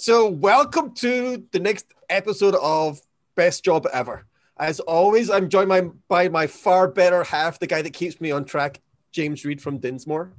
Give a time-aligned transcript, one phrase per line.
[0.00, 3.02] So, welcome to the next episode of
[3.34, 4.24] Best Job Ever.
[4.58, 8.30] As always, I'm joined by, by my far better half, the guy that keeps me
[8.30, 8.80] on track,
[9.12, 10.32] James Reid from Dinsmore,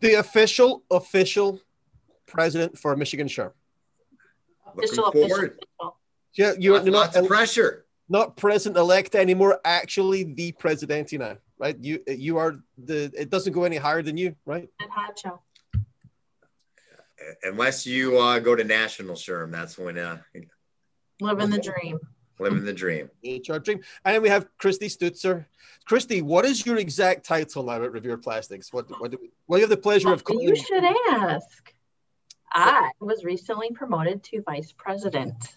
[0.00, 1.60] the official, official
[2.26, 3.52] president for Michigan SHRM.
[4.74, 5.58] Official, Looking forward.
[5.78, 5.96] official.
[6.32, 7.84] Yeah, you're, you're Lots not, of pressure.
[8.08, 11.76] not president elect anymore, actually the presidente now, right?
[11.78, 14.66] You you are the, it doesn't go any higher than you, right?
[14.80, 15.42] And hot show.
[17.42, 20.18] Unless you uh, go to national SHRM, that's when uh,
[21.20, 21.98] Living the dream.
[22.38, 23.08] living the dream.
[23.24, 23.80] HR dream.
[24.04, 25.46] And then we have Kristi Stuetzer.
[25.88, 28.72] Kristi, what is your exact title now at Revere Plastics?
[28.72, 31.72] What what do we, well, you have the pleasure of calling You should ask.
[32.52, 35.56] I was recently promoted to vice president.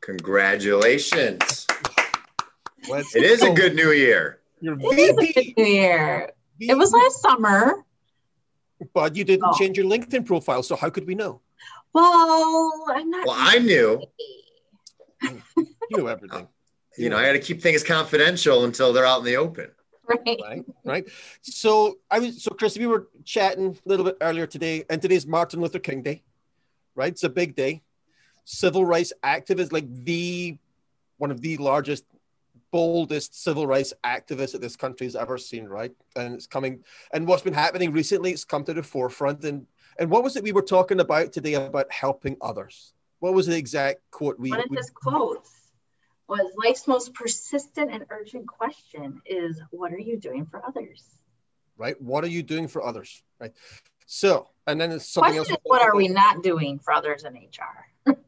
[0.00, 1.66] Congratulations.
[2.88, 4.40] Let's It is a good new year.
[4.60, 6.30] You're It is a good new year.
[6.60, 7.83] It was last summer.
[8.92, 9.56] But you didn't Oh.
[9.58, 11.40] change your LinkedIn profile, so how could we know?
[11.92, 13.26] Well, I'm not.
[13.26, 14.02] Well, I knew,
[15.90, 16.48] You know everything,
[16.98, 19.70] you know, I got to keep things confidential until they're out in the open.
[20.06, 20.38] Right.
[20.42, 20.64] right?
[20.84, 21.04] Right.
[21.42, 25.26] So I was so Chris, we were chatting a little bit earlier today, and today's
[25.26, 26.22] Martin Luther King Day,
[26.94, 27.12] right?
[27.12, 27.82] It's a big day.
[28.44, 30.58] Civil rights activists, like the
[31.16, 32.04] one of the largest,
[32.74, 35.92] boldest civil rights activist that this country has ever seen, right?
[36.16, 39.44] And it's coming, and what's been happening recently, it's come to the forefront.
[39.44, 42.92] And and what was it we were talking about today about helping others?
[43.20, 45.52] What was the exact quote we, One of we his quotes
[46.28, 51.04] was life's most persistent and urgent question is what are you doing for others?
[51.76, 52.00] right?
[52.02, 53.52] What are you doing for others, right?
[54.06, 55.60] So, and then it's something Question else.
[55.60, 58.16] is what are we not doing for others in HR?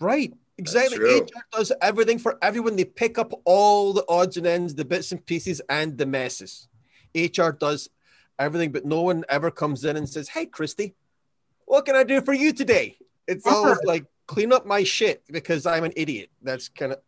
[0.00, 0.34] Right.
[0.56, 0.98] Exactly.
[0.98, 2.76] HR does everything for everyone.
[2.76, 6.68] They pick up all the odds and ends, the bits and pieces, and the messes.
[7.14, 7.88] HR does
[8.38, 10.94] everything, but no one ever comes in and says, Hey, Kristi,
[11.66, 12.96] what can I do for you today?
[13.26, 16.30] It's always like clean up my shit because I'm an idiot.
[16.42, 16.98] That's kind of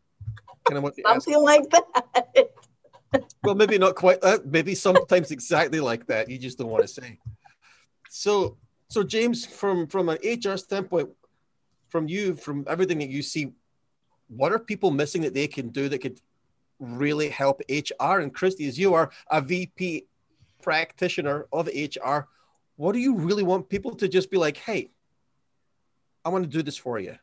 [0.65, 1.25] kind of what they ask.
[1.25, 2.51] Something like that.
[3.45, 4.47] Well, maybe not quite that.
[4.47, 6.29] Maybe sometimes exactly like that.
[6.29, 7.19] You just don't want to say.
[8.11, 8.57] So,
[8.89, 11.11] so James, from from an HR standpoint,
[11.89, 13.53] from you, from everything that you see,
[14.29, 16.21] what are people missing that they can do that could
[16.79, 18.19] really help HR?
[18.21, 20.07] And Kristi, as you are a VP
[20.63, 22.29] practitioner of HR,
[22.77, 24.57] what do you really want people to just be like?
[24.57, 24.91] Hey,
[26.25, 27.17] I want to do this for you.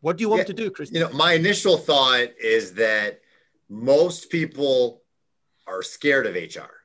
[0.00, 0.94] What do you want Yeah, to do, Kristi?
[0.94, 3.20] You know, my initial thought is that
[3.68, 5.02] most people
[5.66, 6.82] are scared of HR.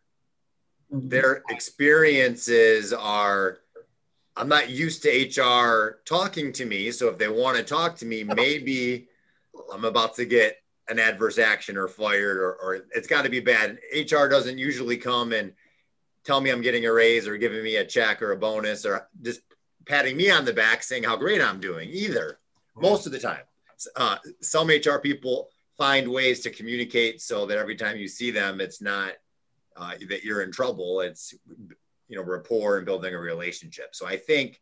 [0.94, 1.10] Mm-hmm.
[1.10, 3.60] their experiences are
[4.38, 8.06] i'm not used to hr talking to me so if they want to talk to
[8.06, 9.08] me maybe
[9.74, 10.58] i'm about to get
[10.90, 13.78] an adverse action or fired or, or it's got to be bad.
[13.94, 15.52] Hr doesn't usually come and
[16.24, 19.08] tell me i'm getting a raise or giving me a check or a bonus or
[19.22, 19.42] just
[19.86, 22.40] patting me on the back saying how great i'm doing either
[22.76, 23.42] most of the time.
[23.96, 28.60] Uh, some hr people find ways to communicate so that every time you see them
[28.62, 29.14] it's not
[29.78, 31.02] uh, that you're in trouble.
[31.02, 31.36] It's
[32.08, 33.96] you know rapport and building a relationship.
[33.96, 34.60] So I think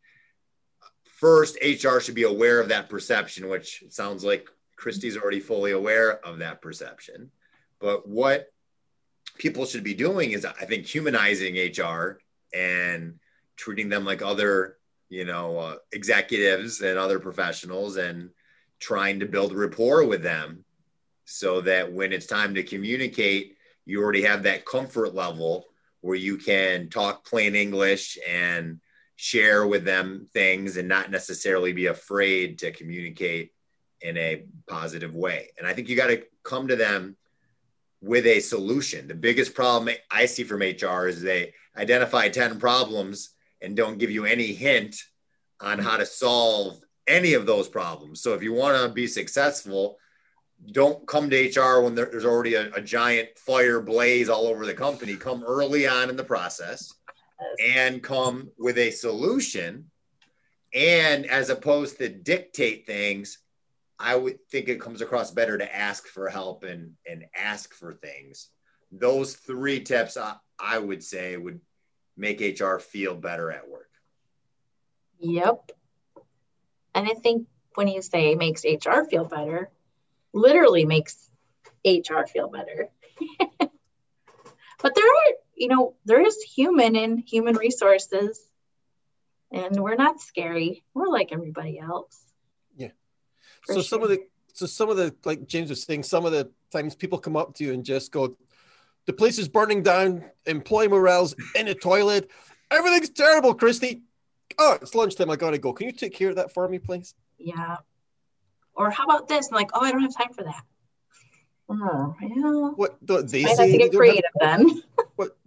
[1.04, 4.48] first HR should be aware of that perception, which sounds like
[4.78, 7.32] Kristi's already fully aware of that perception.
[7.80, 8.52] But what
[9.38, 12.20] people should be doing is I think humanizing HR
[12.54, 13.20] and
[13.56, 14.78] treating them like other
[15.10, 18.30] you know uh, executives and other professionals and
[18.80, 20.66] trying to build rapport with them
[21.26, 25.66] so that when it's time to communicate you already have that comfort level
[26.06, 28.80] where you can talk plain English and
[29.16, 33.52] share with them things and not necessarily be afraid to communicate
[34.02, 35.50] in a positive way.
[35.58, 37.18] And I think you got to come to them
[38.02, 39.08] with a solution.
[39.08, 44.12] The biggest problem I see from HR is they identify 10 problems and don't give
[44.12, 44.98] you any hint
[45.60, 48.22] on how to solve any of those problems.
[48.22, 49.98] So if you want to be successful,
[50.72, 54.66] don't come to HR when there- there's already a, a giant fire blaze all over
[54.66, 55.16] the company.
[55.16, 56.94] Come early on in the process
[57.62, 59.92] and come with a solution.
[60.74, 63.40] And as opposed to dictate things,
[64.00, 67.94] I would think it comes across better to ask for help and, and ask for
[67.94, 68.50] things.
[68.92, 71.62] Those three tips I, I would say would
[72.18, 73.90] make HR feel better at work.
[75.20, 75.72] Yep.
[76.94, 79.70] And I think when you say makes HR feel better,
[80.36, 81.30] literally makes
[81.86, 82.90] HR feel better.
[83.60, 83.70] but
[84.96, 88.40] there are, you know, there is human in human resources,
[89.52, 90.84] and we're not scary.
[90.94, 92.20] We're like everybody else.
[92.76, 92.90] Yeah.
[93.66, 94.20] So some of the
[94.54, 97.56] so some of the like James was saying, some of the times people come up
[97.56, 98.38] to you and just go,
[99.06, 102.30] the place is burning down, employee morale's in the toilet,
[102.72, 104.02] everything's terrible, Kristi.
[104.58, 105.30] oh, it's lunchtime.
[105.30, 105.74] I gotta go.
[105.74, 107.16] Can you take care of that for me, please?
[107.38, 107.78] Yeah.
[108.76, 109.50] Or how about this?
[109.52, 110.64] I'm like, oh, I don't have time for that.
[111.70, 112.70] Oh, yeah.
[112.76, 114.84] What do they I have to get don't have- creative then.
[115.16, 115.38] what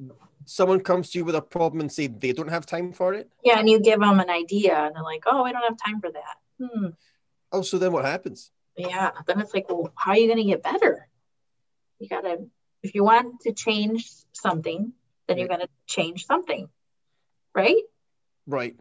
[0.44, 3.30] someone comes to you with a problem and say they don't have time for it?
[3.44, 6.00] Yeah, and you give them an idea, and they're like, "Oh, I don't have time
[6.00, 6.88] for that." Hmm.
[7.52, 8.50] Oh, so then what happens?
[8.76, 9.10] Yeah.
[9.26, 11.08] Then it's like, well, how are you going to get better?
[11.98, 12.46] You gotta,
[12.82, 14.92] if you want to change something,
[15.26, 16.69] then you're going to change something,
[17.54, 17.82] right?
[18.46, 18.76] Right.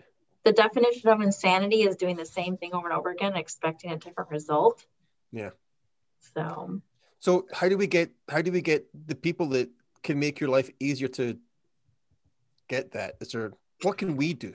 [0.47, 3.97] The definition of insanity is doing the same thing over and over again, expecting a
[3.97, 4.85] different result.
[5.29, 5.49] Yeah.
[6.33, 6.81] So
[7.19, 9.69] So how do we get how do we get the people that
[10.03, 11.37] can make your life easier to
[12.69, 13.15] get that?
[13.19, 13.51] Is there
[13.81, 14.53] what can we do?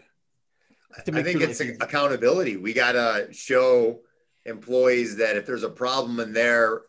[1.04, 1.76] to I think it's easier?
[1.82, 2.56] accountability.
[2.56, 4.00] We gotta show
[4.46, 6.84] employees that if there's a problem in their,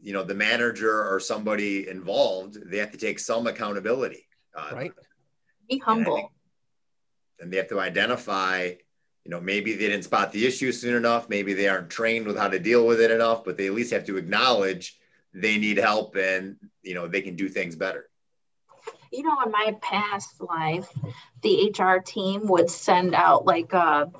[0.00, 4.28] you know, the manager or somebody involved, they have to take some accountability.
[4.56, 4.92] Uh, right.
[5.68, 6.30] be humble.
[7.40, 8.72] And they have to identify,
[9.24, 11.28] you know, maybe they didn't spot the issue soon enough.
[11.28, 13.92] Maybe they aren't trained with how to deal with it enough, but they at least
[13.92, 14.98] have to acknowledge
[15.34, 18.08] they need help and, you know, they can do things better.
[19.12, 20.88] you know, in my past life,
[21.42, 24.10] the HR team would send out like a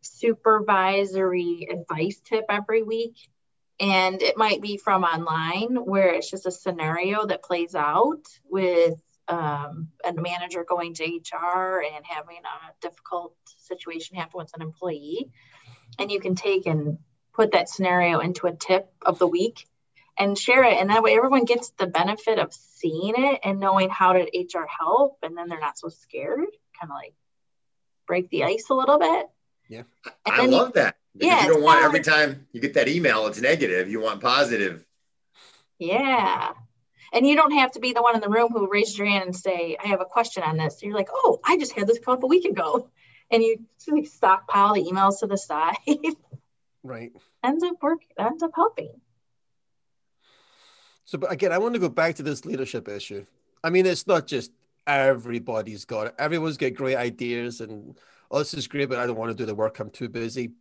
[0.00, 3.16] supervisory advice tip every week.
[3.80, 8.94] And it might be from online where it's just a scenario that plays out with
[9.32, 15.30] um, a manager going to HR and having a difficult situation happen with an employee.
[15.98, 16.98] And you can take and
[17.32, 19.66] put that scenario into a tip of the week
[20.18, 20.74] and share it.
[20.78, 24.66] And that way everyone gets the benefit of seeing it and knowing how did HR
[24.66, 25.18] help.
[25.22, 26.46] And then they're not so scared,
[26.78, 27.14] kind of like
[28.06, 29.26] break the ice a little bit.
[29.68, 29.82] Yeah.
[30.26, 30.96] And I then you- love that.
[31.14, 33.90] Because Yeah, you don't want every time you get that email, it's negative.
[33.90, 34.86] You want positive.
[35.78, 36.52] Yeah.
[37.12, 39.24] And you don't have to be the one in the room who raises your hand
[39.24, 40.82] and say, I have a question on this.
[40.82, 42.88] You're like, oh, I just had this come up a week ago.
[43.30, 45.76] And you like stockpile the emails to the side.
[46.84, 47.12] Right.
[47.44, 48.90] ends up working, ends up helping.
[51.04, 53.24] So, but again, I want to go back to this leadership issue.
[53.62, 54.50] I mean, it's not just
[54.86, 56.14] everybody's got it.
[56.18, 57.96] Everyone's got great ideas, and
[58.30, 59.78] oh, this is great, but I don't want to do the work.
[59.78, 60.52] I'm too busy.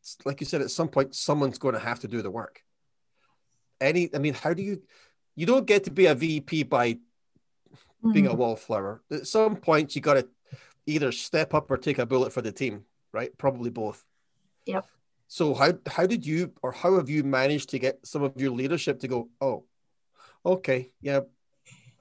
[0.00, 2.62] It's, like you said, at some point, someone's going to have to do the work.
[3.80, 4.82] Any, I mean, how do you?
[5.40, 6.98] You don't get to be a VP by
[8.12, 8.36] being a Mhm.
[8.36, 9.02] wallflower.
[9.10, 10.28] At some point, you got to
[10.84, 13.32] either step up or take a bullet for the team, right?
[13.38, 14.04] Probably both.
[14.66, 14.84] Yep.
[15.28, 18.50] So how how did you or how have you managed to get some of your
[18.50, 19.64] leadership to go, oh,
[20.44, 21.20] okay, yeah,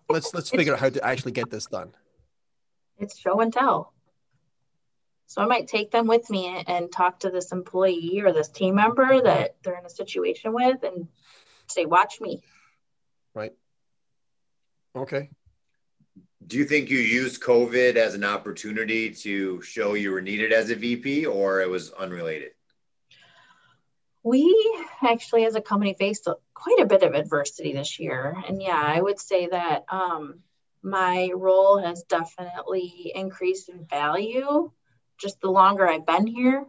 [0.10, 1.96] let's let's figure out how to actually get this done.
[2.98, 3.94] it's show and tell.
[5.28, 8.76] So I might take them with me and talk to this employee or this team
[8.76, 11.08] member that they're in a situation with and
[11.68, 12.44] say, watch me.
[13.34, 13.54] Right.
[14.96, 15.30] Okay.
[16.46, 20.70] Do you think you used COVID as an opportunity to show you were needed as
[20.70, 22.52] a VP or it was unrelated?
[24.24, 28.36] We actually, as a company, faced quite a bit of adversity this year.
[28.48, 30.40] And yeah, I would say that um,
[30.82, 34.72] my role has definitely increased in value.
[35.20, 36.66] Just the longer I've been here,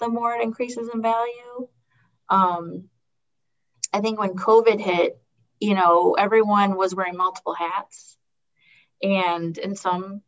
[0.00, 1.68] the more it increases in value.
[2.28, 2.88] Um,
[3.92, 5.18] I think when COVID hit,
[5.64, 8.18] you know, everyone was wearing multiple hats.
[9.02, 10.20] And in some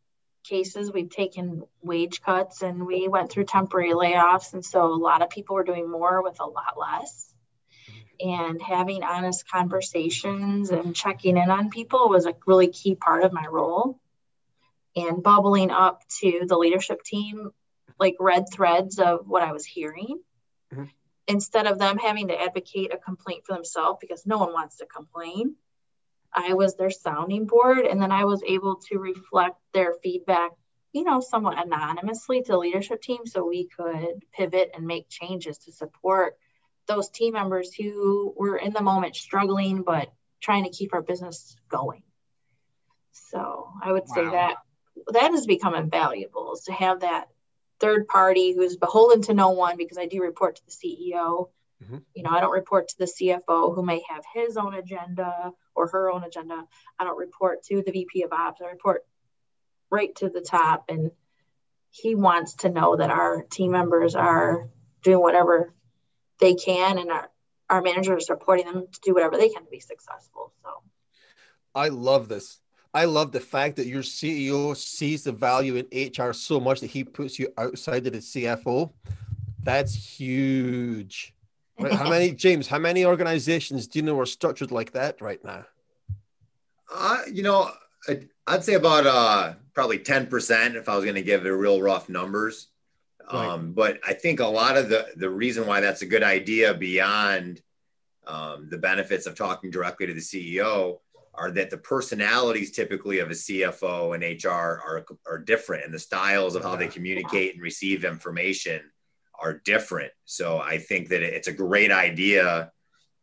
[0.44, 4.54] cases, we've taken wage cuts and we went through temporary layoffs.
[4.54, 7.34] And so a lot of people were doing more with a lot less.
[8.18, 13.32] And having honest conversations and checking in on people was a really key part of
[13.32, 14.00] my role.
[14.94, 17.50] And bubbling up to the leadership team,
[18.00, 20.18] like red threads of what I was hearing.
[20.72, 20.90] Mhm.
[21.28, 24.86] Instead of them having to advocate a complaint for themselves because no one wants to
[24.86, 25.56] complain.
[26.32, 30.52] I was their sounding board, and then I was able to reflect their feedback,
[30.92, 35.58] you know, somewhat anonymously to the leadership team so we could pivot and make changes
[35.58, 36.36] to support
[36.86, 41.56] those team members who were in the moment struggling but trying to keep our business
[41.68, 42.02] going.
[43.12, 44.56] So I would say that
[45.08, 47.28] that has become invaluable is to have that
[47.80, 51.50] third party who's beholden to no one because I do report to the CEO.
[51.82, 52.04] Mhm.
[52.14, 55.88] You know, I don't report to the CFO who may have his own agenda or
[55.88, 56.66] her own agenda.
[56.98, 58.62] I don't report to the VP of ops.
[58.62, 59.04] I report
[59.90, 61.10] right to the top and
[61.90, 64.68] he wants to know that our team members are
[65.02, 65.74] doing whatever
[66.38, 67.30] they can and our,
[67.70, 70.52] our managers are supporting them to do whatever they can to be successful.
[70.62, 70.82] So
[71.74, 72.60] I love this.
[72.96, 76.86] I love the fact that your CEO sees the value in HR so much that
[76.86, 78.90] he puts you outside of the CFO.
[79.62, 81.34] That's huge.
[81.78, 81.92] Right?
[81.92, 85.66] How many, James, how many organizations do you know are structured like that right now?
[86.90, 87.70] Uh, you know,
[88.08, 91.82] I, I'd say about uh, probably 10% if I was going to give it real
[91.82, 92.68] rough numbers.
[93.30, 93.46] Right.
[93.46, 96.72] Um, but I think a lot of the, the reason why that's a good idea
[96.72, 97.60] beyond
[98.26, 101.00] um, the benefits of talking directly to the CEO
[101.36, 105.98] are that the personalities typically of a CFO and HR are, are different and the
[105.98, 108.80] styles of how they communicate and receive information
[109.38, 110.12] are different.
[110.24, 112.72] So I think that it's a great idea.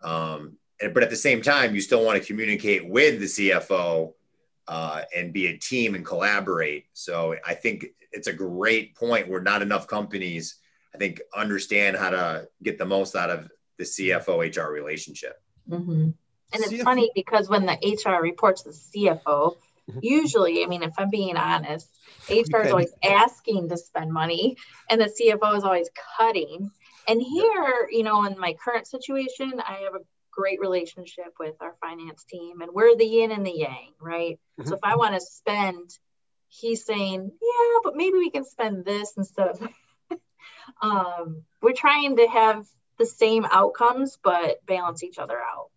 [0.04, 4.14] Um, but at the same time, you still want to communicate with the CFO
[4.68, 6.86] uh, and be a team and collaborate.
[6.94, 10.58] So I think it's a great point where not enough companies,
[10.94, 15.42] I think, understand how to get the most out of the CFO HR relationship.
[15.70, 16.12] Mm-hmm.
[16.54, 16.84] And it's CFO.
[16.84, 19.56] funny because when the HR reports the CFO,
[19.90, 20.00] mm-hmm.
[20.02, 21.90] usually, I mean, if I'm being honest,
[22.30, 24.58] HR is always asking to spend money
[24.90, 26.72] and the CFO is always cutting.
[27.08, 31.76] And here, you know, in my current situation, I have a great relationship with our
[31.82, 34.40] finance team and we're the yin and the yang, right?
[34.60, 34.70] Mm-hmm.
[34.70, 35.90] So if I want to spend,
[36.48, 39.68] he's saying, yeah, but maybe we can spend this instead of.
[40.82, 42.66] um, we're trying to have
[42.98, 45.70] the same outcomes, but balance each other out.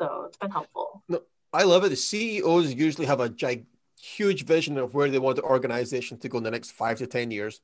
[0.00, 1.02] So it's been helpful.
[1.08, 1.20] No,
[1.52, 1.90] I love it.
[1.90, 3.66] The CEOs usually have a gig-
[4.00, 7.06] huge vision of where they want the organization to go in the next five to
[7.06, 7.60] 10 years.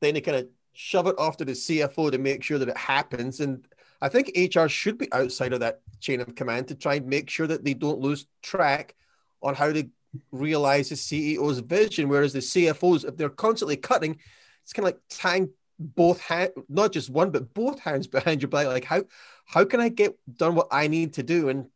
[0.00, 2.76] Then they kind of shove it off to the CFO to make sure that it
[2.76, 3.40] happens.
[3.40, 3.66] And
[4.00, 7.28] I think HR should be outside of that chain of command to try and make
[7.28, 8.94] sure that they don't lose track
[9.42, 9.88] on how to
[10.32, 12.08] realize the CEO's vision.
[12.08, 14.18] Whereas the CFOs, if they're constantly cutting,
[14.62, 18.48] it's kind of like tying both hands, not just one, but both hands behind your
[18.48, 18.66] back.
[18.66, 19.04] Like how
[19.46, 21.48] how can I get done what I need to do?
[21.48, 21.66] And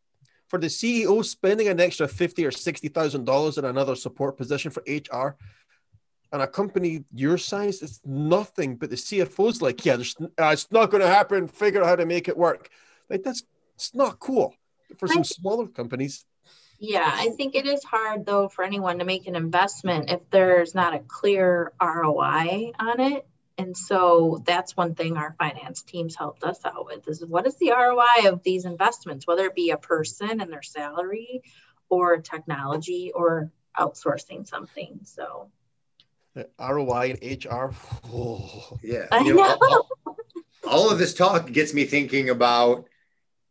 [0.49, 4.71] for the CEO spending an extra fifty or sixty thousand dollars in another support position
[4.71, 5.37] for HR,
[6.33, 8.77] and a company your size, it's nothing.
[8.77, 11.49] But the CFO's like, yeah, uh, it's not going to happen.
[11.49, 12.71] Figure out how to make it work.
[13.09, 13.43] Like that's
[13.75, 14.55] it's not cool
[14.99, 16.25] for some smaller companies.
[16.81, 20.75] Yeah, I think it is hard though for anyone to make an investment if there's
[20.75, 23.27] not a clear ROI on it.
[23.59, 27.57] And so that's one thing our finance teams helped us out with is what is
[27.57, 31.43] the ROI of these investments, whether it be a person and their salary
[31.89, 35.01] or technology or outsourcing something.
[35.03, 35.51] So
[36.59, 37.75] ROI and HR.
[38.13, 38.79] Oh.
[38.83, 39.07] Yeah.
[39.23, 39.89] You know, all,
[40.69, 42.87] all, of this talk gets me thinking about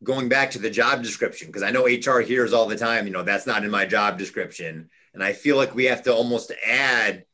[0.04, 3.14] going back to the job description because I know HR hears all the time, you
[3.14, 4.90] know, that's not in my job description.
[5.14, 7.26] And I feel like we have to almost add,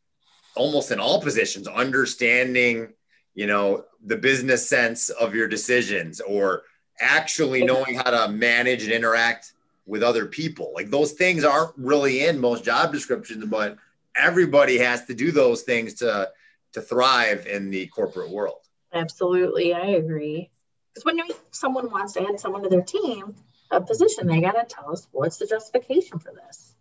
[0.55, 2.93] almost in all positions, understanding,
[3.33, 6.63] you know, the business sense of your decisions or
[6.99, 9.53] actually knowing how to manage and interact
[9.85, 10.71] with other people.
[10.73, 13.77] Like those things aren't really in most job descriptions, but
[14.15, 16.31] everybody has to do those things to
[16.73, 18.61] to thrive in the corporate world.
[18.91, 20.49] Absolutely, I agree.
[20.93, 21.19] Because when
[21.51, 23.35] someone wants to add someone to their team,
[23.71, 26.72] a position, they got to tell us what's the justification for this.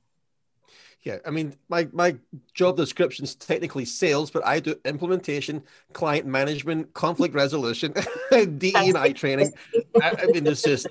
[1.02, 2.16] Yeah, I mean, my my
[2.54, 7.92] job description is technically sales, but I do implementation, client management, conflict resolution,
[8.30, 9.52] DE and I training.
[10.00, 10.87] I, I mean, it's just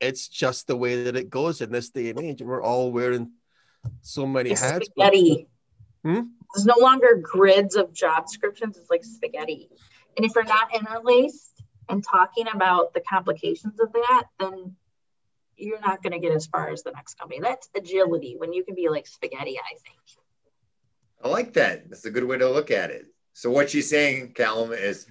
[0.00, 2.42] it's just the way that it goes in this day and age.
[2.42, 3.32] We're all wearing
[4.02, 4.86] so many it's hats.
[4.86, 5.48] Spaghetti.
[6.04, 6.20] Hmm?
[6.54, 8.76] There's no longer grids of job descriptions.
[8.76, 9.70] It's like spaghetti.
[10.16, 14.76] And if you're not interlaced and talking about the complications of that, then
[15.56, 17.40] you're not going to get as far as the next company.
[17.40, 19.98] That's agility when you can be like spaghetti, I think.
[21.22, 21.88] I like that.
[21.88, 23.06] That's a good way to look at it.
[23.32, 25.06] So what she's saying, Calum, is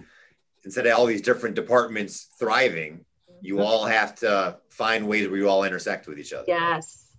[0.63, 3.05] instead of all these different departments thriving,
[3.41, 3.63] you mm-hmm.
[3.63, 6.45] all have to find ways where you all intersect with each other.
[6.47, 7.15] Yes.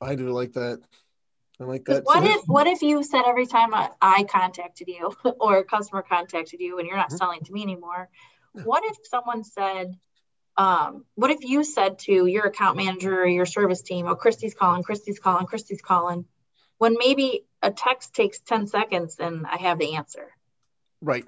[0.00, 0.80] I do like that.
[1.60, 2.04] I like that.
[2.04, 3.70] What if what if you said every time
[4.02, 7.16] I contacted you or a customer contacted you and you're not mm-hmm.
[7.16, 8.08] selling to me anymore?
[8.64, 9.94] What if someone said,
[10.56, 14.54] um, what if you said to your account manager or your service team, oh, Kristi's
[14.54, 16.26] calling, Kristi's calling, Kristi's calling,
[16.78, 20.28] when maybe a text takes 10 seconds and I have the answer.
[21.00, 21.26] Right.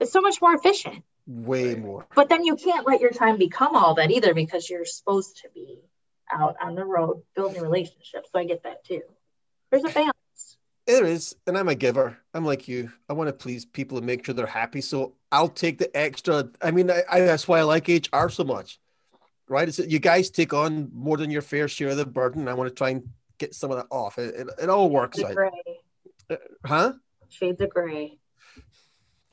[0.00, 1.02] It's so much more efficient.
[1.26, 2.06] Way more.
[2.14, 5.48] But then you can't let your time become all that either because you're supposed to
[5.54, 5.80] be
[6.30, 8.28] out on the road building relationships.
[8.32, 9.02] So I get that too.
[9.70, 10.12] There's a balance.
[10.86, 12.18] There is, and I'm a giver.
[12.34, 12.92] I'm like you.
[13.08, 14.82] I want to please people and make sure they're happy.
[14.82, 16.48] So I'll take the extra.
[16.60, 18.78] I mean, I, I, that's why I like HR so much,
[19.48, 19.66] right?
[19.66, 22.48] It's you guys take on more than your fair share of the burden.
[22.48, 24.18] I want to try and get some of that off.
[24.18, 25.36] It, it, it all works out.
[26.28, 26.36] Uh,
[26.66, 26.92] huh?
[27.30, 28.18] Shades of gray.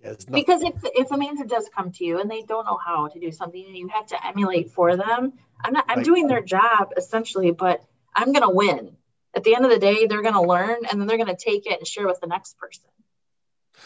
[0.03, 3.07] Yeah, because if if a manager does come to you and they don't know how
[3.07, 6.05] to do something and you have to emulate for them, I'm not I'm right.
[6.05, 7.83] doing their job essentially, but
[8.15, 8.95] I'm gonna win.
[9.35, 11.77] At the end of the day, they're gonna learn and then they're gonna take it
[11.77, 12.83] and share with the next person.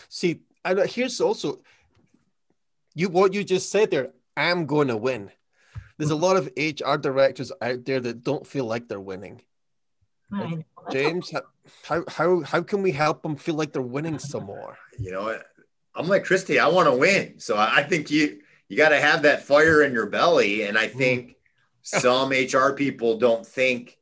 [0.10, 1.60] See, and here's also
[2.96, 4.12] you what you just said there.
[4.38, 5.32] I'm going to win.
[5.98, 9.42] There's a lot of HR directors out there that don't feel like they're winning.
[10.32, 10.64] I know.
[10.92, 11.42] James, how,
[11.84, 14.78] how how how can we help them feel like they're winning some more?
[15.00, 15.40] You know?
[15.96, 16.60] I'm like Kristi.
[16.60, 19.84] I want to win, so I I think you you got to have that fire
[19.84, 20.64] in your belly.
[20.64, 20.98] And I mm-hmm.
[20.98, 21.36] think
[21.82, 23.98] some HR people don't think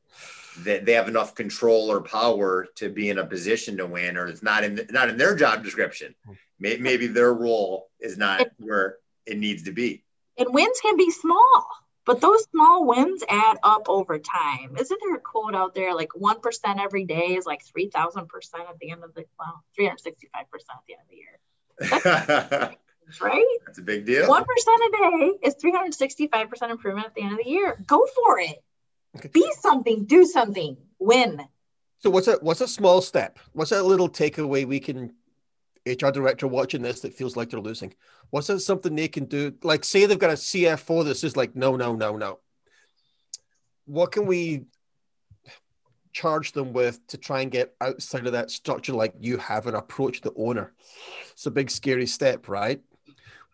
[0.60, 4.28] that they have enough control or power to be in a position to win, or
[4.28, 6.16] it's not in not in their job description.
[6.60, 10.04] Maybe their role is not where it needs to be.
[10.38, 11.68] And wins can be small,
[12.06, 14.76] but those small wins add up over time.
[14.78, 18.26] Isn't there a quote out there like 1% every day is like 3,000%
[18.70, 20.46] at the end of the, well, 365% at
[20.88, 21.40] the end of the year,
[21.80, 22.76] That's
[23.22, 23.58] right?
[23.78, 24.28] a big deal.
[24.28, 27.82] 1% a day is 365% improvement at the end of the year.
[27.86, 28.64] Go for it.
[29.18, 29.30] Okay.
[29.34, 31.42] Be something, do something, win.
[32.00, 33.40] So what's a what's a small step?
[33.54, 35.14] What's a little takeaway we can
[35.86, 37.94] HR director watching this that feels like they're losing?
[38.30, 39.54] What's that something they can do?
[39.64, 42.40] Like say they've got a CFO that's just like no, no, no, no.
[43.86, 44.66] What can we
[46.14, 49.76] charge them with to try and get outside of that structure like you have and
[49.76, 50.74] approach the owner?
[51.32, 52.82] It's a big scary step, right?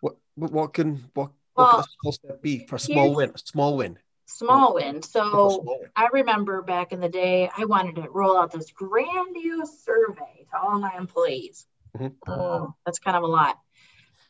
[0.00, 3.30] What what can what, what can Well, a small step be for a small win?
[3.34, 3.98] A small win.
[4.30, 4.98] Small win.
[4.98, 5.84] A So small.
[5.96, 10.60] I remember back in the day, I wanted to roll out this grandiose survey to
[10.60, 11.66] all my employees.
[11.98, 12.14] Mhm.
[12.26, 13.58] Oh, that's kind of a lot.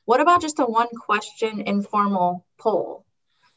[0.06, 3.04] What about just a one question informal poll?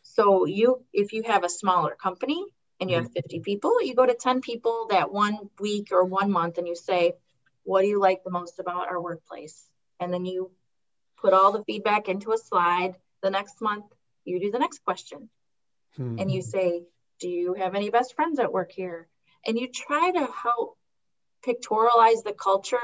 [0.02, 2.46] So you, if you have a smaller company
[2.80, 6.30] and you have 50 people, you go to 10 people that one week or one
[6.30, 7.14] month and you say,
[7.64, 9.66] what do you like the most about our workplace?
[10.00, 10.52] And then you
[11.18, 12.96] put all the feedback into a slide.
[13.22, 13.86] The next month,
[14.26, 15.30] you do the next question
[15.98, 16.18] Hmm.
[16.20, 16.84] and you say,
[17.20, 19.08] Do you have any best friends at work here?
[19.46, 20.78] And you try to help
[21.46, 22.78] pictorialize the culture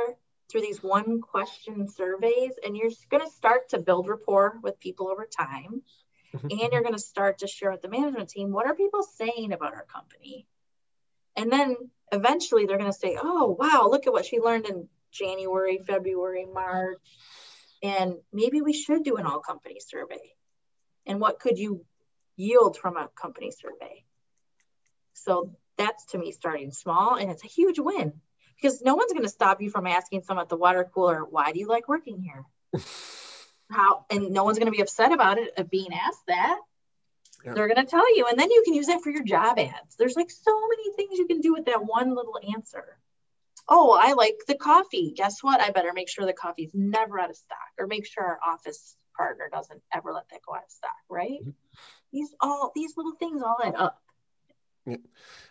[0.52, 2.54] through these one question surveys.
[2.64, 5.84] And you're going to start to build rapport with people over time.
[6.36, 6.52] Mhm.
[6.52, 9.54] And you're going to start to share with the management team what are people saying
[9.54, 10.48] about our company?
[11.36, 11.76] And then
[12.12, 16.46] eventually they're going to say, Oh, wow, look at what she learned in January, February,
[16.46, 17.02] March.
[17.82, 20.36] And maybe we should do an all company survey.
[21.06, 21.86] And what could you
[22.40, 24.04] yield from a company survey.
[25.14, 28.14] So that's to me starting small and it's a huge win
[28.56, 31.52] because no one's going to stop you from asking someone at the water cooler, why
[31.52, 32.46] do you like working here?
[33.72, 36.60] How and no one's going to be upset about it of being asked that.
[37.46, 37.54] Yeah.
[37.54, 39.96] They're going to tell you, and then you can use that for your job ads.
[39.98, 42.98] There's like so many things you can do with that one little answer.
[43.68, 45.14] Oh, I like the coffee.
[45.16, 45.62] Guess what?
[45.62, 48.98] I better make sure the coffee's never out of stock, or make sure our office
[49.20, 50.92] partner doesn't ever let that go out of stock.
[51.10, 51.40] Right?
[51.46, 51.54] Mhm.
[52.14, 54.02] These all these little things all add up.
[54.86, 54.98] Yeah.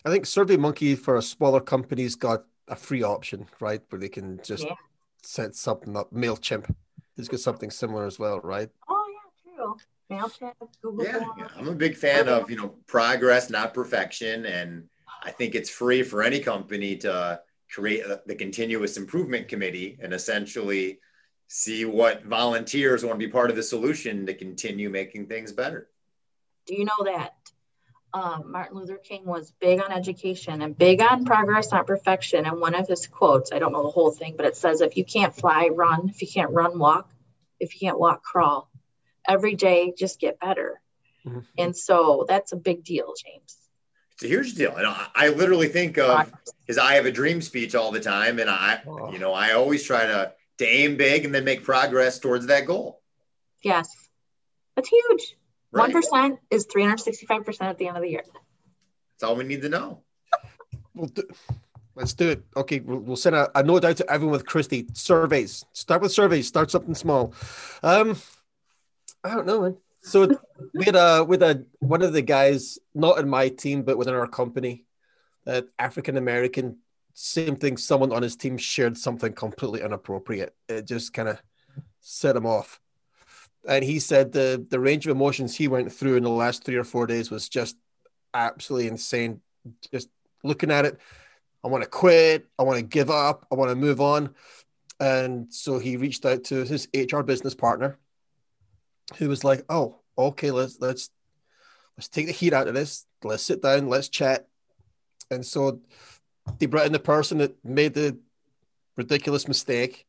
[0.04, 3.82] I think SurveyMonkey for a smaller company's got a free option, right?
[3.90, 4.74] Where they can just Yeah.
[5.22, 6.12] set something up.
[6.12, 6.74] MailChimp
[7.16, 8.70] has got something similar as well, right?
[8.88, 9.76] Oh yeah, true.
[10.10, 11.32] Mailchimp, Google Yeah, Forms.
[11.38, 14.88] yeah, I'm a big fan of you know progress, not perfection, and
[15.22, 21.00] I think it's free for any company to create the continuous improvement committee and essentially
[21.48, 25.88] see what volunteers want to be part of the solution to continue making things better.
[26.66, 27.34] Do you know that
[28.12, 32.44] um, Martin Luther King was big on education and big on progress, not perfection?
[32.44, 34.96] And one of his quotes, I don't know the whole thing, but it says, "If
[34.98, 36.10] you can't fly, run.
[36.10, 37.10] If you can't run, walk.
[37.58, 38.70] If you can't walk, crawl.
[39.26, 40.80] Every day, just get better."
[41.26, 41.46] Mhm.
[41.56, 43.56] And so that's a big deal, James.
[44.14, 44.76] It's a huge deal.
[44.76, 46.30] And I, I literally think of
[46.66, 49.10] his "I have a dream" speech all the time, and I, Oh.
[49.12, 52.66] you know, I always try to to aim big and then make progress towards that
[52.66, 53.00] goal.
[53.62, 53.88] Yes,
[54.76, 55.36] that's huge.
[55.70, 55.92] One
[56.50, 58.22] is three hundred sixty-five percent at the end of the year.
[58.24, 60.02] That's all we need to know.
[60.94, 61.22] We'll do,
[61.94, 62.42] let's do it.
[62.56, 64.96] Okay, we'll, we'll send a, a note out to everyone with Kristi.
[64.96, 65.64] Surveys.
[65.72, 66.48] Start with surveys.
[66.48, 67.32] Start something small.
[67.84, 68.16] Um,
[69.22, 69.76] I don't know, man.
[70.02, 70.40] So
[70.74, 74.14] we had a with a one of the guys, not in my team, but within
[74.14, 74.86] our company,
[75.44, 76.78] that African American.
[77.20, 77.76] Same thing.
[77.76, 80.54] Someone on his team shared something completely inappropriate.
[80.68, 81.42] It just kind of
[81.98, 82.80] set him off.
[83.68, 86.76] And he said the the range of emotions he went through in the last three
[86.76, 87.76] or four days was just
[88.34, 89.40] absolutely insane.
[89.92, 90.10] Just
[90.44, 90.96] looking at it,
[91.64, 92.46] I want to quit.
[92.56, 93.48] I want to give up.
[93.50, 94.36] I want to move on.
[95.00, 97.98] And so he reached out to his HR business partner,
[99.16, 101.10] who was like, "Oh, okay, let's let's
[101.96, 103.06] let's take the heat out of this.
[103.24, 103.88] Let's sit down.
[103.88, 104.46] Let's chat."
[105.32, 105.80] And so
[106.58, 108.18] they brought in the person that made the
[108.96, 110.06] ridiculous mistake.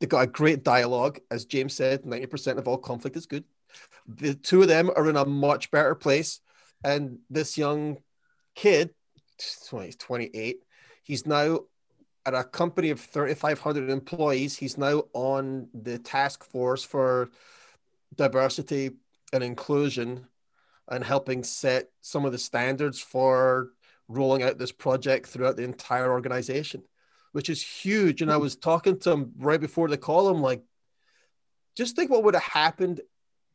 [0.00, 2.04] They got a great dialogue, as James said.
[2.04, 3.44] Ninety percent of all conflict is good.
[4.06, 6.40] The two of them are in a much better place,
[6.84, 7.98] and this young
[8.54, 8.94] kid,
[9.68, 10.62] 20, 28,
[11.02, 11.60] he's now
[12.24, 14.56] at a company of 3,500 employees.
[14.56, 17.30] He's now on the task force for
[18.16, 18.90] diversity
[19.32, 20.26] and inclusion
[20.88, 23.70] and helping set some of the standards for
[24.08, 26.82] rolling out this project throughout the entire organization,
[27.32, 28.22] which is huge.
[28.22, 30.28] And I was talking to him right before the call.
[30.28, 30.62] I'm like,
[31.76, 33.00] just think what would have happened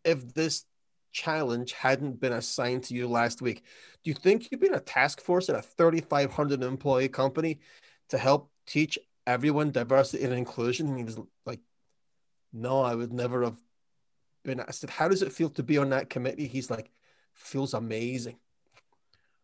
[0.03, 0.65] if this
[1.11, 3.63] challenge hadn't been assigned to you last week.
[4.03, 7.59] Do you think you'd be in a task force at a 3,500 employee company
[8.09, 10.87] to help teach everyone diversity and inclusion?
[10.87, 11.59] And he was like,
[12.53, 13.59] No, I would never have
[14.43, 14.59] been.
[14.59, 16.47] I said, How does it feel to be on that committee?
[16.47, 16.89] He's like,
[17.33, 18.37] Feels amazing.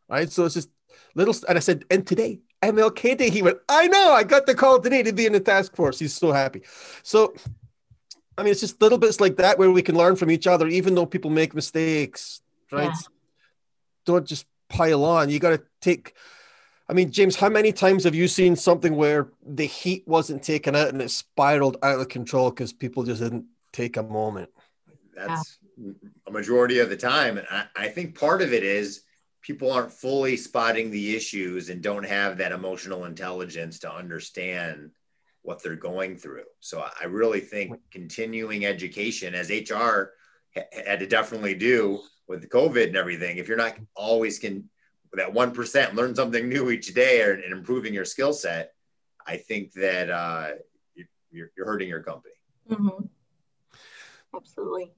[0.09, 0.31] Right.
[0.31, 0.69] So it's just
[1.15, 1.35] little.
[1.47, 4.79] And I said, And today, MLK Day, he went, I know, I got the call
[4.79, 5.99] today to be in the task force.
[5.99, 6.63] He's so happy.
[7.03, 7.33] So,
[8.37, 10.67] I mean, it's just little bits like that where we can learn from each other,
[10.67, 12.85] even though people make mistakes, right?
[12.85, 13.07] Yeah.
[14.05, 15.29] Don't just pile on.
[15.29, 16.13] You got to take.
[16.89, 20.75] I mean, James, how many times have you seen something where the heat wasn't taken
[20.75, 24.49] out and it spiraled out of control because people just didn't take a moment?
[25.15, 25.91] That's yeah.
[26.27, 27.37] a majority of the time.
[27.37, 29.01] And I, I think part of it is
[29.47, 34.91] people aren't fully spotting the issues and don't have that emotional intelligence to understand
[35.41, 36.43] what they're going through.
[36.59, 40.11] So I really think continuing education as HR
[40.53, 43.37] had to definitely do with COVID and everything.
[43.37, 44.69] If you're not always can
[45.13, 48.73] that one percent learn something new each day and improving your skill set,
[49.25, 50.49] I think that uh,
[51.31, 52.35] you're, you're hurting your company.
[52.69, 53.05] Mm-hmm.
[54.35, 54.91] Absolutely.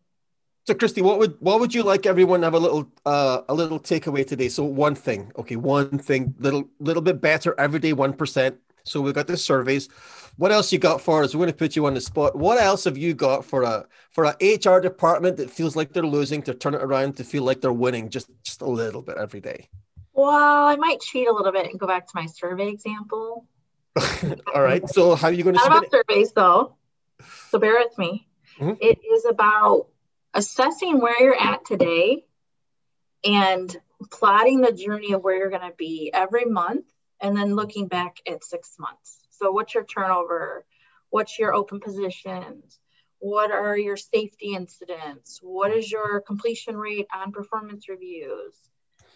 [0.70, 3.54] So, Kristi, what would what would you like everyone to have a little uh, a
[3.56, 4.50] little takeaway today?
[4.50, 8.56] So, one thing, okay, one thing, little little bit better every day, one percent.
[8.84, 9.90] So we've got the surveys.
[10.38, 11.34] What else you got for us?
[11.34, 12.36] We're going to put you on the spot.
[12.36, 16.06] What else have you got for a for a HR department that feels like they're
[16.06, 19.18] losing to turn it around to feel like they're winning just just a little bit
[19.18, 19.70] every day?
[20.14, 23.48] Well, I might cheat a little bit and go back to my survey example.
[24.54, 24.88] All right.
[24.88, 25.62] So how are you going to?
[25.68, 26.76] Not about surveys though.
[27.50, 28.28] So bear with me.
[28.60, 28.74] Mm-hmm.
[28.82, 29.88] It is about
[30.39, 32.23] assessing where you're at today
[33.25, 33.75] and
[34.10, 36.86] plotting the journey of where you're going to be every month
[37.21, 39.19] and then looking back at six months.
[39.32, 40.65] So, what's your turnover?
[41.10, 42.80] What's your open positions?
[43.19, 45.41] What are your safety incidents?
[45.41, 48.56] What is your completion rate on performance reviews?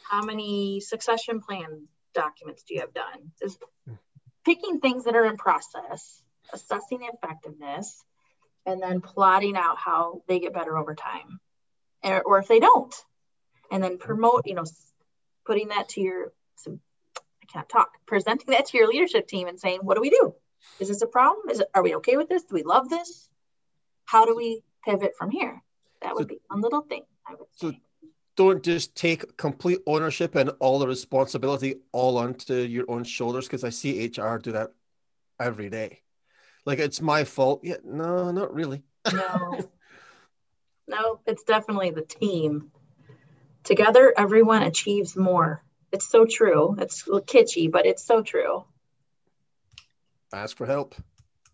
[0.09, 3.31] How many succession plan documents do you have done?
[3.41, 3.57] Is
[4.43, 8.03] picking things that are in process, assessing effectiveness,
[8.65, 11.39] and then plotting out how they get better over time,
[12.03, 12.93] or, or if they don't,
[13.71, 14.45] and then promote.
[14.45, 14.65] You know,
[15.45, 16.79] putting that to your some
[17.41, 17.91] I can't talk.
[18.05, 20.33] Presenting that to your leadership team and saying, what do we do?
[20.79, 21.49] Is this a problem?
[21.49, 22.43] Is it, are we okay with this?
[22.43, 23.29] Do we love this?
[24.05, 25.61] How do we pivot from here?
[26.01, 27.81] That would so, be one little thing I would so say.
[28.35, 33.63] Don't just take complete ownership and all the responsibility all onto your own shoulders because
[33.63, 34.71] I see HR do that
[35.39, 36.02] every day.
[36.65, 37.61] Like it's my fault.
[37.63, 38.83] Yeah, no, not really.
[39.11, 39.59] no,
[40.87, 42.71] no, it's definitely the team.
[43.63, 45.63] Together, everyone achieves more.
[45.91, 46.75] It's so true.
[46.79, 48.65] It's kitschy, but it's so true.
[50.33, 50.95] Ask for help.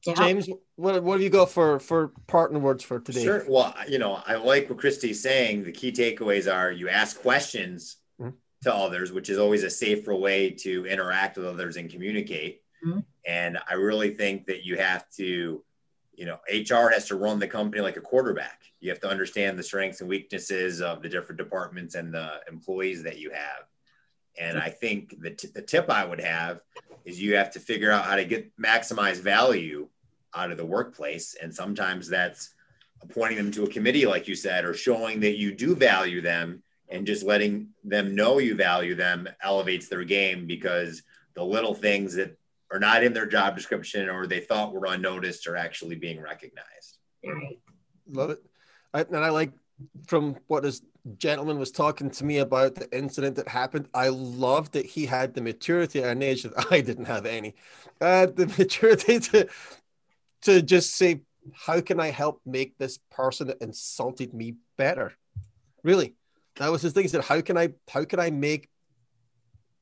[0.06, 0.13] Yeah.
[0.13, 3.24] James, what, what have you go for for partner words for today?
[3.24, 3.45] Sure.
[3.48, 5.65] Well, you know, I like what Kristi's saying.
[5.65, 8.36] The key takeaways are you ask questions mm-hmm.
[8.63, 12.62] to others, which is always a safer way to interact with others and communicate.
[12.86, 13.00] Mm-hmm.
[13.26, 15.63] And I really think that you have to,
[16.13, 18.62] you know, HR has to run the company like a quarterback.
[18.80, 23.04] You have to understand the strengths and weaknesses of the different departments and the employees
[23.04, 23.65] that you have.
[24.39, 26.62] And I think the, t- the tip I would have
[27.04, 29.88] is you have to figure out how to get maximize value
[30.34, 31.36] out of the workplace.
[31.42, 32.54] And sometimes that's
[33.02, 36.63] appointing them to a committee, like you said, or showing that you do value them
[36.89, 41.04] and just letting them know you value them elevates their game because
[41.36, 42.38] the little things that
[42.71, 46.97] are not in their job description or they thought were unnoticed are actually being recognized.
[47.25, 47.60] Right.
[48.10, 48.43] Love it.
[48.93, 49.51] I, and I like
[50.08, 50.82] from what this
[51.17, 53.88] gentleman was talking to me about the incident that happened.
[53.93, 57.55] I loved that he had the maturity and age that I didn't have any.
[57.99, 59.47] Uh, the maturity to
[60.43, 61.21] to just say,
[61.53, 65.13] how can I help make this person that insulted me better?
[65.84, 66.15] Really,
[66.58, 67.03] that was his thing.
[67.03, 68.69] He said, how can I how can I make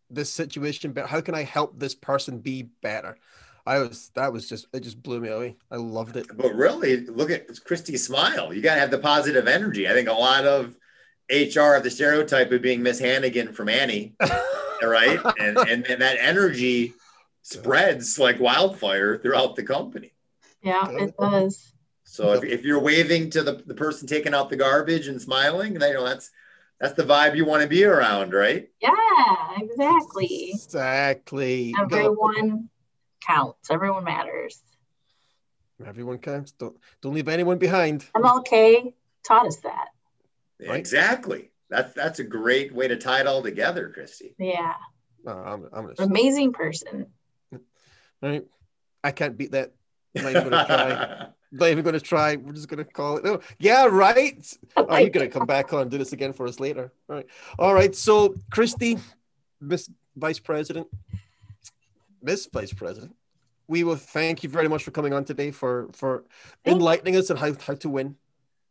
[0.09, 1.07] this situation better?
[1.07, 3.17] How can I help this person be better?
[3.65, 5.57] I was that was just it just blew me away.
[5.69, 6.27] I loved it.
[6.35, 8.53] But really, look at Kristi's smile.
[8.53, 9.89] You gotta have the positive energy.
[9.89, 10.75] I think a lot of
[11.29, 14.15] HR have the stereotype of being Miss Hannigan from Annie,
[14.81, 15.19] right?
[15.37, 16.93] And, and and that energy
[17.41, 20.13] spreads like wildfire throughout the company.
[20.61, 21.73] Yeah, it does.
[22.05, 25.73] So if, if you're waving to the, the person taking out the garbage and smiling,
[25.73, 26.31] you know that's
[26.79, 28.69] that's the vibe you want to be around, right?
[28.81, 28.91] Yeah,
[29.57, 30.51] exactly.
[30.53, 31.73] Exactly.
[31.79, 32.69] Everyone
[33.25, 33.71] counts.
[33.71, 34.61] Everyone matters.
[35.85, 36.51] Everyone counts.
[36.53, 38.05] Don't don't leave anyone behind.
[38.15, 38.93] MLK
[39.27, 39.89] taught us that.
[40.59, 40.77] Right?
[40.77, 41.51] Exactly.
[41.69, 44.33] That's that's a great way to tie it all together, Kristi.
[44.39, 44.73] Yeah.
[45.25, 45.95] Oh, I'm, I'm gonna.
[45.99, 47.07] Amazing person.
[47.53, 47.59] All
[48.21, 48.45] right.
[49.03, 49.73] I can't beat that.
[50.17, 51.27] I'm not even gonna try.
[51.51, 52.35] not even gonna try.
[52.35, 53.23] We're just gonna call it.
[53.23, 53.39] No.
[53.59, 54.57] Yeah, right.
[54.75, 56.91] Oh Are you gonna come back on and do this again for us later?
[57.09, 57.25] All right.
[57.59, 57.95] All right.
[57.95, 58.99] So, Kristi,
[59.61, 60.87] Miss Vice President,
[62.21, 63.15] Miss Vice President,
[63.67, 66.23] we will thank you very much for coming on today for for
[66.63, 68.15] Thank- enlightening us on how how to win,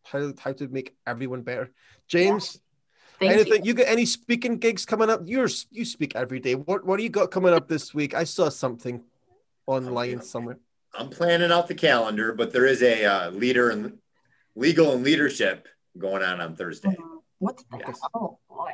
[0.05, 1.71] how how to make everyone better.
[2.09, 2.61] James,
[3.19, 3.69] Thank anything you.
[3.71, 3.75] you.
[3.75, 5.23] got any speaking gigs coming up?
[5.25, 6.55] You're you speak every day.
[6.55, 8.15] What what do you got coming up this week?
[8.15, 9.03] I saw something
[9.67, 10.59] online somewhere.
[10.99, 13.99] I'm planning out the calendar, but there is a uh, leader and
[14.55, 16.89] legal and leadership going on on Thursday.
[16.91, 17.83] Mm, What's that?
[17.87, 18.01] Yes.
[18.15, 18.73] Oh boy.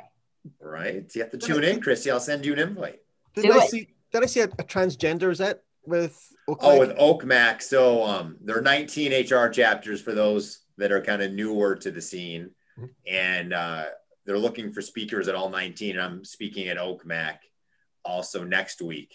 [0.60, 1.10] Right?
[1.14, 2.12] You have to tune in, Kristi.
[2.12, 3.00] I'll send you an invite.
[3.34, 3.70] Did Do I it.
[3.70, 3.88] see?
[4.12, 5.30] Did I see a, a transgender?
[5.30, 6.20] Is that with?
[6.48, 7.62] Oh, with Oak Mac.
[7.62, 11.90] So um, there are 19 HR chapters for those that are kind of newer to
[11.90, 12.90] the scene, Mhm.
[13.06, 13.84] and uh,
[14.26, 15.92] they're looking for speakers at all 19.
[15.96, 17.42] And I'm speaking at Oak Mac
[18.04, 19.12] also next week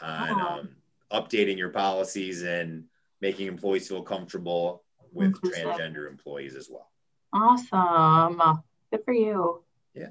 [0.00, 0.46] on Oh.
[0.60, 0.76] um,
[1.14, 2.84] updating your policies and
[3.20, 5.64] making employees feel comfortable with Inclusive.
[5.64, 6.90] transgender employees as well.
[7.32, 8.62] Awesome.
[8.90, 9.62] Good for you.
[9.94, 10.08] Yeah.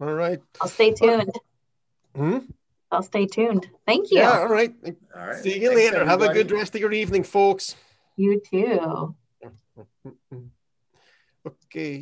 [0.00, 0.40] all right.
[0.60, 1.32] I'll stay tuned.
[2.14, 2.38] Hmm?
[2.92, 3.68] I'll stay tuned.
[3.86, 4.18] Thank you.
[4.18, 4.38] Yeah.
[4.38, 4.72] All right.
[5.16, 5.42] All right.
[5.42, 6.04] See you Thanks, later.
[6.04, 7.74] Have a good rest of your evening, folks.
[8.16, 9.14] You too.
[11.46, 11.96] Okay.